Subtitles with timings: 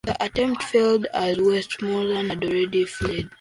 [0.03, 3.29] The attempt failed, as Westmorland had already fled.